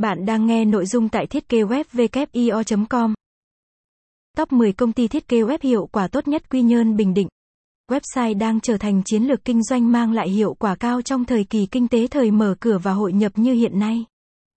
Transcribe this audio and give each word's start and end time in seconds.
Bạn 0.00 0.26
đang 0.26 0.46
nghe 0.46 0.64
nội 0.64 0.86
dung 0.86 1.08
tại 1.08 1.26
thiết 1.26 1.48
kế 1.48 1.62
web 1.62 2.86
com 2.88 3.14
Top 4.36 4.52
10 4.52 4.72
công 4.72 4.92
ty 4.92 5.08
thiết 5.08 5.28
kế 5.28 5.36
web 5.36 5.58
hiệu 5.62 5.88
quả 5.92 6.08
tốt 6.08 6.28
nhất 6.28 6.50
Quy 6.50 6.62
Nhơn 6.62 6.96
Bình 6.96 7.14
Định. 7.14 7.28
Website 7.90 8.38
đang 8.38 8.60
trở 8.60 8.76
thành 8.76 9.02
chiến 9.04 9.22
lược 9.22 9.44
kinh 9.44 9.62
doanh 9.62 9.92
mang 9.92 10.12
lại 10.12 10.30
hiệu 10.30 10.54
quả 10.54 10.74
cao 10.74 11.02
trong 11.02 11.24
thời 11.24 11.44
kỳ 11.44 11.66
kinh 11.66 11.88
tế 11.88 12.06
thời 12.06 12.30
mở 12.30 12.54
cửa 12.60 12.78
và 12.78 12.92
hội 12.92 13.12
nhập 13.12 13.32
như 13.36 13.52
hiện 13.52 13.78
nay. 13.78 14.04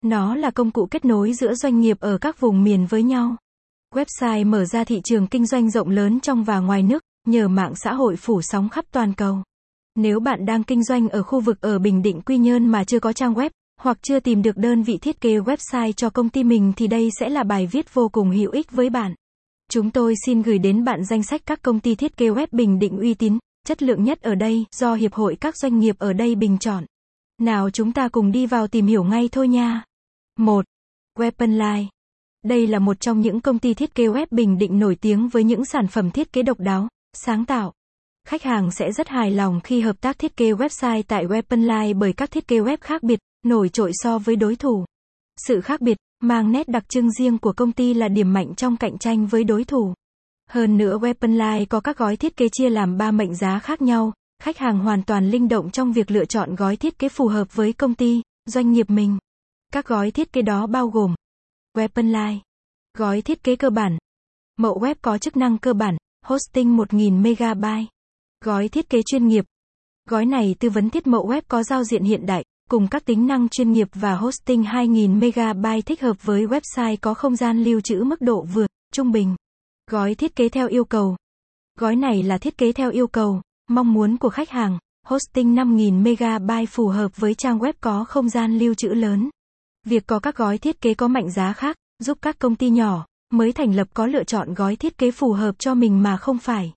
Nó 0.04 0.36
là 0.36 0.52
công 0.52 0.72
cụ 0.72 0.88
kết 0.92 1.06
nối 1.06 1.34
giữa 1.34 1.54
doanh 1.54 1.80
nghiệp 1.80 1.98
ở 2.00 2.18
các 2.18 2.40
vùng 2.40 2.64
miền 2.64 2.86
với 2.86 3.04
nhau. 3.04 3.36
Website 3.96 4.50
mở 4.50 4.66
ra 4.66 4.84
thị 4.84 5.02
trường 5.04 5.28
kinh 5.28 5.46
doanh 5.46 5.70
rộng 5.70 5.90
lớn 5.90 6.20
trong 6.20 6.44
và 6.44 6.60
ngoài 6.60 6.84
nước, 6.84 7.04
nhờ 7.28 7.48
mạng 7.48 7.74
xã 7.76 7.94
hội 7.94 8.16
phủ 8.16 8.42
sóng 8.42 8.70
khắp 8.70 8.86
toàn 8.92 9.14
cầu. 9.14 9.38
Nếu 9.96 10.20
bạn 10.20 10.46
đang 10.46 10.64
kinh 10.64 10.84
doanh 10.84 11.10
ở 11.10 11.24
khu 11.24 11.40
vực 11.40 11.62
ở 11.62 11.80
Bình 11.80 12.02
Định 12.02 12.22
Quy 12.22 12.38
Nhơn 12.38 12.68
mà 12.68 12.84
chưa 12.84 13.00
có 13.00 13.14
trang 13.14 13.34
web, 13.34 13.50
hoặc 13.84 13.98
chưa 14.02 14.20
tìm 14.20 14.42
được 14.42 14.58
đơn 14.58 14.84
vị 14.84 14.98
thiết 14.98 15.22
kế 15.22 15.38
website 15.38 15.92
cho 15.92 16.10
công 16.10 16.30
ty 16.30 16.44
mình 16.44 16.74
thì 16.76 16.88
đây 16.88 17.10
sẽ 17.20 17.30
là 17.30 17.44
bài 17.44 17.68
viết 17.68 17.94
vô 17.94 18.10
cùng 18.10 18.32
hữu 18.32 18.52
ích 18.52 18.72
với 18.72 18.90
bạn. 18.90 19.14
Chúng 19.72 19.92
tôi 19.92 20.16
xin 20.26 20.42
gửi 20.42 20.58
đến 20.58 20.84
bạn 20.84 21.06
danh 21.06 21.24
sách 21.24 21.42
các 21.46 21.62
công 21.62 21.80
ty 21.80 21.96
thiết 21.96 22.18
kế 22.18 22.30
web 22.30 22.48
Bình 22.52 22.80
Định 22.80 22.98
uy 22.98 23.14
tín, 23.14 23.38
chất 23.68 23.84
lượng 23.84 24.04
nhất 24.04 24.22
ở 24.22 24.36
đây 24.36 24.66
do 24.76 24.94
Hiệp 24.94 25.14
hội 25.14 25.38
các 25.42 25.58
doanh 25.58 25.80
nghiệp 25.80 25.96
ở 26.00 26.14
đây 26.14 26.36
bình 26.36 26.58
chọn. 26.58 26.86
Nào 27.42 27.70
chúng 27.70 27.92
ta 27.92 28.10
cùng 28.10 28.32
đi 28.32 28.46
vào 28.46 28.68
tìm 28.68 28.88
hiểu 28.88 29.04
ngay 29.04 29.30
thôi 29.32 29.48
nha. 29.48 29.84
1. 30.40 30.66
Weaponline. 31.20 31.86
Đây 32.44 32.68
là 32.68 32.80
một 32.80 33.00
trong 33.00 33.22
những 33.22 33.42
công 33.42 33.60
ty 33.60 33.74
thiết 33.74 33.96
kế 33.96 34.08
web 34.08 34.28
Bình 34.32 34.58
Định 34.58 34.80
nổi 34.80 34.96
tiếng 34.96 35.28
với 35.28 35.44
những 35.44 35.66
sản 35.66 35.88
phẩm 35.88 36.12
thiết 36.12 36.34
kế 36.34 36.44
độc 36.44 36.60
đáo, 36.60 36.88
sáng 37.14 37.46
tạo. 37.46 37.74
Khách 38.28 38.44
hàng 38.44 38.72
sẽ 38.72 38.92
rất 38.92 39.08
hài 39.08 39.32
lòng 39.32 39.60
khi 39.64 39.82
hợp 39.82 40.02
tác 40.02 40.20
thiết 40.20 40.38
kế 40.38 40.52
website 40.52 41.04
tại 41.08 41.26
Weaponline 41.26 42.00
bởi 42.00 42.14
các 42.14 42.32
thiết 42.32 42.48
kế 42.48 42.60
web 42.60 42.78
khác 42.82 43.04
biệt, 43.04 43.20
nổi 43.46 43.70
trội 43.70 43.92
so 43.94 44.20
với 44.20 44.36
đối 44.36 44.56
thủ. 44.56 44.86
Sự 45.48 45.62
khác 45.62 45.82
biệt, 45.82 45.98
mang 46.20 46.52
nét 46.52 46.68
đặc 46.68 46.90
trưng 46.90 47.12
riêng 47.12 47.38
của 47.38 47.54
công 47.54 47.72
ty 47.72 47.94
là 47.94 48.08
điểm 48.08 48.34
mạnh 48.34 48.56
trong 48.56 48.78
cạnh 48.78 48.98
tranh 48.98 49.28
với 49.28 49.44
đối 49.44 49.64
thủ. 49.64 49.94
Hơn 50.50 50.78
nữa 50.78 50.98
Weaponline 50.98 51.66
có 51.70 51.80
các 51.80 51.98
gói 51.98 52.18
thiết 52.18 52.36
kế 52.36 52.50
chia 52.50 52.70
làm 52.70 52.98
3 52.98 53.12
mệnh 53.12 53.36
giá 53.36 53.60
khác 53.60 53.82
nhau, 53.82 54.14
khách 54.40 54.58
hàng 54.58 54.80
hoàn 54.80 55.04
toàn 55.04 55.30
linh 55.30 55.48
động 55.48 55.72
trong 55.72 55.94
việc 55.94 56.12
lựa 56.12 56.26
chọn 56.26 56.56
gói 56.56 56.76
thiết 56.76 57.00
kế 57.00 57.10
phù 57.10 57.28
hợp 57.28 57.56
với 57.56 57.74
công 57.74 57.96
ty, 57.96 58.22
doanh 58.46 58.72
nghiệp 58.72 58.90
mình. 58.90 59.18
Các 59.74 59.88
gói 59.88 60.12
thiết 60.12 60.34
kế 60.34 60.42
đó 60.42 60.68
bao 60.68 60.88
gồm 60.88 61.16
Weaponline, 61.78 62.38
gói 62.98 63.22
thiết 63.22 63.44
kế 63.44 63.56
cơ 63.56 63.70
bản, 63.70 63.98
mẫu 64.58 64.80
web 64.80 64.96
có 65.02 65.18
chức 65.18 65.38
năng 65.38 65.58
cơ 65.58 65.74
bản, 65.74 65.98
hosting 66.26 66.78
1000 66.78 67.20
MB, 67.22 67.66
gói 68.46 68.68
thiết 68.68 68.90
kế 68.90 69.02
chuyên 69.06 69.28
nghiệp. 69.28 69.46
Gói 70.10 70.26
này 70.26 70.56
tư 70.60 70.70
vấn 70.70 70.90
thiết 70.90 71.08
mẫu 71.08 71.28
web 71.28 71.42
có 71.48 71.64
giao 71.64 71.84
diện 71.84 72.04
hiện 72.04 72.26
đại, 72.26 72.44
cùng 72.74 72.88
các 72.88 73.06
tính 73.06 73.28
năng 73.28 73.50
chuyên 73.50 73.72
nghiệp 73.72 73.88
và 73.94 74.16
hosting 74.16 74.64
2000 74.64 75.16
MB 75.16 75.66
thích 75.86 76.02
hợp 76.02 76.24
với 76.24 76.46
website 76.46 76.98
có 77.02 77.14
không 77.14 77.36
gian 77.36 77.64
lưu 77.64 77.82
trữ 77.82 78.04
mức 78.04 78.22
độ 78.22 78.42
vừa, 78.42 78.68
trung 78.94 79.12
bình. 79.12 79.36
Gói 79.92 80.16
thiết 80.16 80.36
kế 80.36 80.50
theo 80.50 80.68
yêu 80.68 80.86
cầu. 80.86 81.18
Gói 81.80 81.96
này 81.96 82.24
là 82.24 82.38
thiết 82.38 82.58
kế 82.58 82.72
theo 82.72 82.92
yêu 82.92 83.08
cầu, 83.08 83.42
mong 83.70 83.94
muốn 83.94 84.18
của 84.18 84.30
khách 84.30 84.50
hàng, 84.50 84.80
hosting 85.06 85.56
5000 85.56 86.00
MB 86.00 86.52
phù 86.70 86.88
hợp 86.88 87.18
với 87.18 87.36
trang 87.36 87.60
web 87.60 87.74
có 87.82 88.04
không 88.04 88.30
gian 88.30 88.58
lưu 88.58 88.74
trữ 88.74 88.88
lớn. 88.88 89.30
Việc 89.86 90.08
có 90.08 90.20
các 90.20 90.36
gói 90.36 90.58
thiết 90.58 90.82
kế 90.82 90.94
có 90.94 91.08
mạnh 91.08 91.32
giá 91.32 91.54
khác, 91.54 91.76
giúp 92.00 92.18
các 92.22 92.40
công 92.40 92.56
ty 92.56 92.70
nhỏ 92.70 93.06
mới 93.34 93.52
thành 93.52 93.76
lập 93.76 93.88
có 93.94 94.08
lựa 94.08 94.24
chọn 94.24 94.54
gói 94.54 94.76
thiết 94.76 94.98
kế 94.98 95.12
phù 95.12 95.34
hợp 95.34 95.56
cho 95.60 95.74
mình 95.74 96.04
mà 96.04 96.18
không 96.18 96.38
phải 96.38 96.74